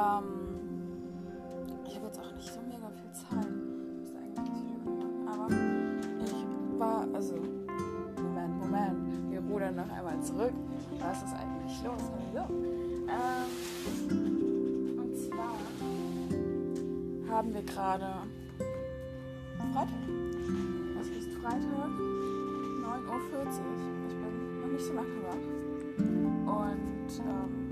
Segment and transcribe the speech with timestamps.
[0.00, 0.24] Ähm,
[1.84, 3.46] ich habe jetzt auch nicht so mega viel Zeit.
[3.46, 5.48] Ich muss eigentlich nicht viel Aber
[6.24, 7.34] ich war, also,
[8.16, 9.30] Moment, Moment.
[9.30, 10.54] Wir rudern noch einmal zurück.
[11.00, 12.00] Was ist eigentlich los?
[12.32, 12.54] Also,
[13.08, 13.50] ähm,
[14.98, 15.54] und zwar
[17.30, 18.06] haben wir gerade
[19.58, 19.88] Freitag.
[21.00, 23.46] Es ist Freitag, 9.40 Uhr.
[24.08, 25.44] Ich bin noch nicht so lange wach.
[26.62, 27.69] Und ähm,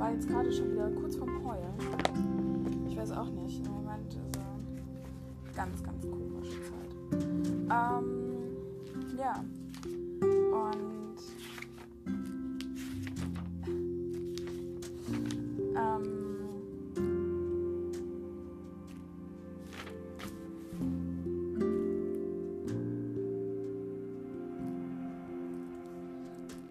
[0.00, 1.74] war jetzt gerade schon wieder kurz vorm Heulen.
[2.88, 3.64] Ich weiß auch nicht.
[3.66, 6.96] Im Moment ist eine ganz, ganz komische Zeit.
[7.70, 8.08] Ähm,
[9.18, 9.44] ja.
[10.22, 11.20] Und.
[15.76, 16.02] Ähm,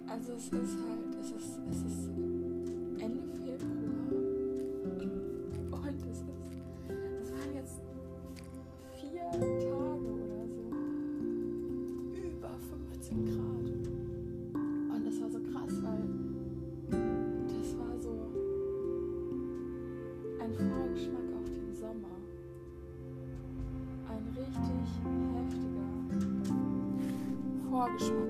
[0.07, 0.98] also es ist halt.
[27.89, 28.28] August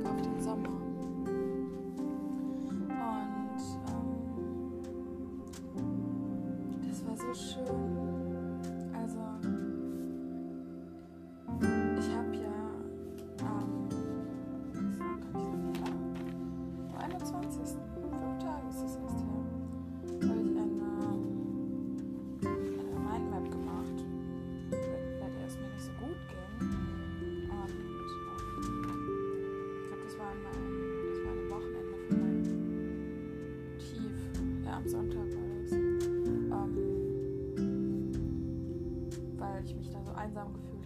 [40.19, 40.78] einsam gefühlt.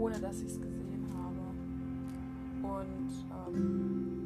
[0.00, 1.36] ohne dass ich es gesehen habe.
[2.62, 3.10] Und
[3.48, 4.16] ähm,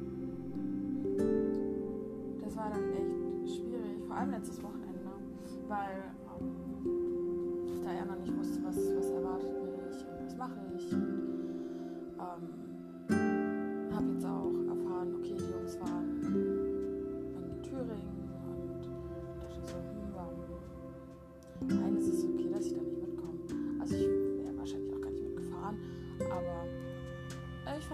[2.45, 5.11] das war dann echt schwierig, vor allem letztes Wochenende,
[5.69, 6.05] weil
[6.41, 10.93] ähm, ich da ja noch nicht wusste, was, was erwartet mich und was mache ich.
[10.93, 11.03] Und,
[12.21, 12.74] ähm,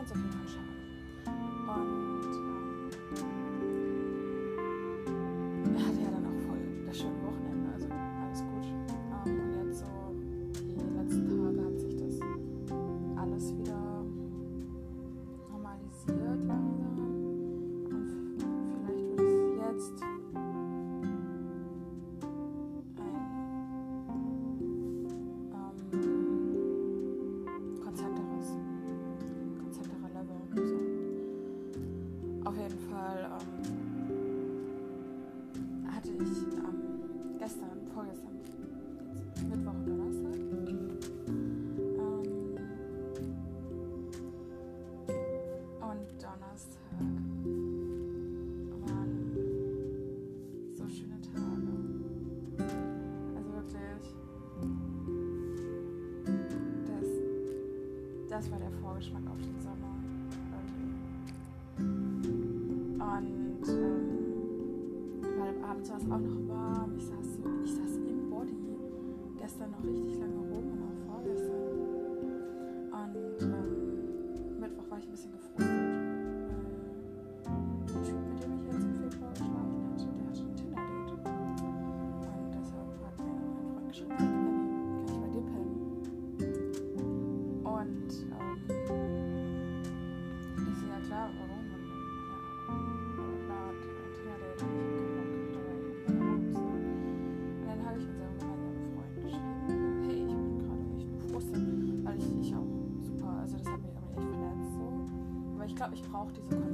[0.01, 0.70] 那怎么回
[65.81, 66.95] abends war es auch noch warm.
[66.97, 68.57] Ich saß, so, ich saß im Body
[69.39, 71.57] gestern noch richtig lange rum und auch vorgestern.
[72.93, 75.80] Und ähm, Mittwoch war ich ein bisschen gefroren.
[105.81, 106.70] glaube, ich brauche diese Kontrolle.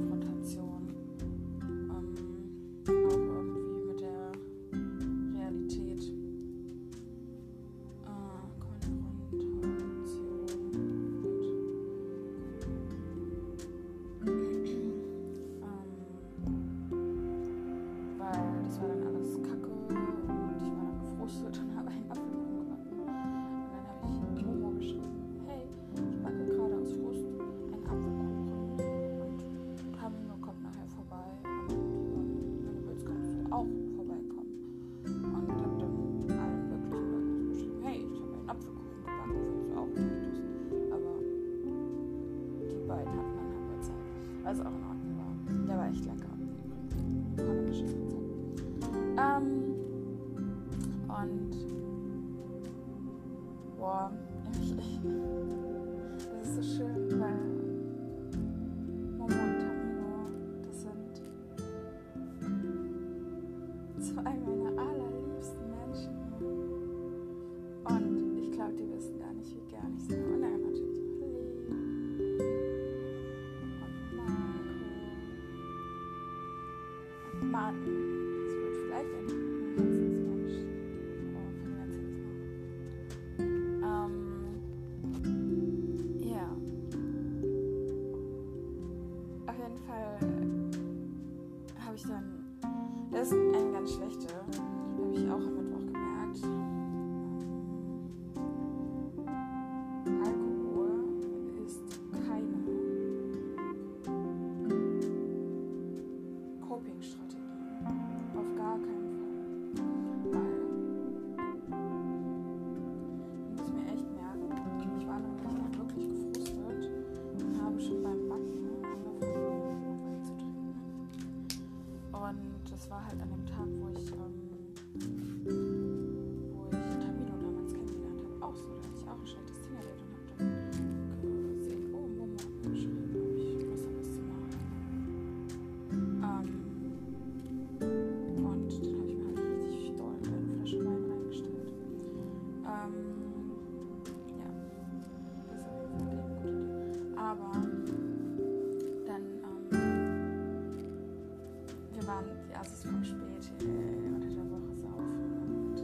[152.47, 155.77] die Assis vom Spät hier, ey, unter der Woche saufen ne, und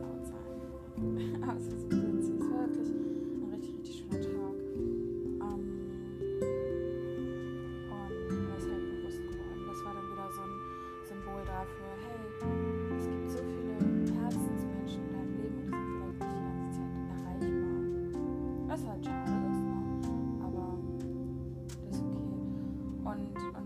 [0.00, 1.42] laut sein.
[1.42, 4.56] Aber es ist, so wirklich ein richtig, richtig schöner Tag.
[5.38, 5.60] Um,
[7.92, 10.54] und mir ist halt bewusst geworden, das war dann wieder so ein
[11.06, 12.20] Symbol dafür, hey,
[12.98, 13.74] es gibt so viele
[14.20, 17.78] Herzensmenschen in deinem Leben und die sind vielleicht nicht die ganze Zeit erreichbar.
[18.68, 19.80] Das ist halt schade, ne?
[20.42, 20.66] aber
[21.84, 22.36] das ist okay.
[23.04, 23.65] Und, und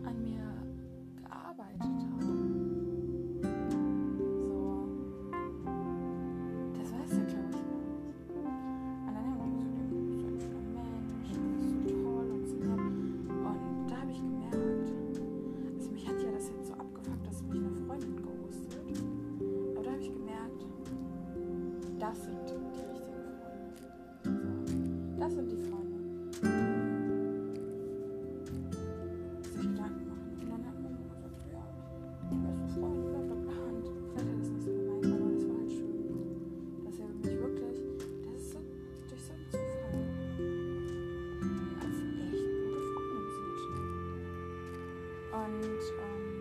[0.05, 0.45] an mir
[1.23, 2.25] gearbeitet habe.
[4.41, 4.89] So,
[6.79, 8.23] das weiß er, glaube ich, gar nicht.
[9.07, 12.29] Und dann haben wir so, du bist so ein schöner Mensch, du bist so toll
[12.31, 12.57] und so.
[12.57, 14.89] Und da habe ich gemerkt,
[15.77, 19.05] also mich hat ja das jetzt so abgefuckt, dass mich eine Freundin gehostet.
[19.75, 20.67] Aber da habe ich gemerkt,
[21.99, 22.62] das sind
[45.33, 46.33] Und ähm,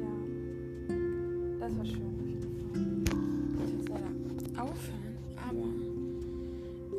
[0.00, 0.14] ja,
[1.60, 2.14] das war schön.
[3.66, 4.10] Ich muss leider
[4.62, 5.68] aufhören, aber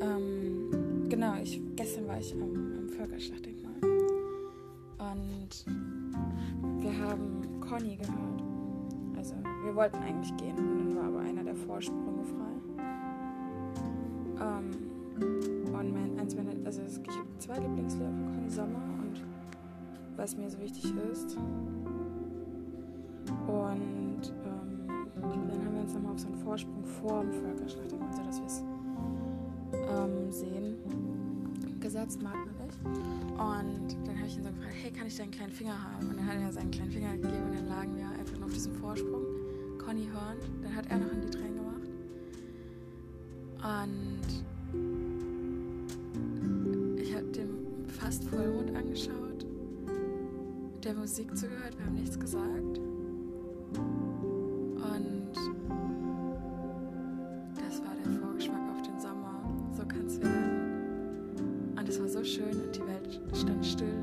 [0.06, 3.74] ähm, genau, ich, gestern war ich am, am Völkerschlachtdenkmal
[5.00, 5.66] und
[6.84, 8.44] wir haben Conny gehört.
[9.18, 12.84] Also wir wollten eigentlich gehen und dann war aber einer der Vorsprünge frei.
[14.42, 14.70] Ähm,
[16.30, 19.24] eins meiner, also ich habe zwei Lieblingslieder von Conny Sommer und
[20.16, 21.38] was mir so wichtig ist.
[23.48, 28.40] Und ähm, dann haben wir uns nochmal auf so einen Vorsprung vor dem Völkerschlachtdenkmal, sodass
[28.40, 28.64] wir es
[29.74, 30.76] ähm, sehen,
[31.80, 32.80] gesetzt, Martin und ich.
[33.32, 36.10] Und dann habe ich ihn so gefragt, hey, kann ich deinen kleinen Finger haben?
[36.10, 38.54] Und dann hat er seinen kleinen Finger gegeben und dann lagen wir einfach nur auf
[38.54, 39.24] diesem Vorsprung.
[39.84, 40.44] Conny hörend.
[40.62, 41.90] Dann hat er noch in die Tränen gemacht.
[43.58, 44.44] Und
[48.10, 49.46] fast Vollmond angeschaut,
[50.84, 52.80] der Musik zugehört, wir haben nichts gesagt.
[53.76, 55.32] Und
[57.56, 59.44] das war der Vorgeschmack auf den Sommer.
[59.78, 61.76] So kann es werden.
[61.78, 64.00] Und es war so schön und die Welt stand still.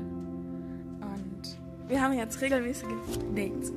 [1.01, 1.59] Und
[1.89, 2.87] wir haben jetzt regelmäßige
[3.35, 3.73] Dates.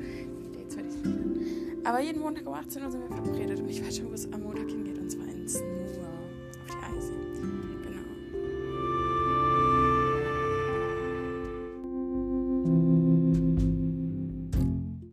[0.54, 1.84] Dates werde ich nicht.
[1.84, 4.32] Aber jeden Montag um 18 Uhr sind wir verabredet und ich weiß schon, wo es
[4.32, 4.96] am Montag hingeht.
[4.96, 5.60] Und zwar ins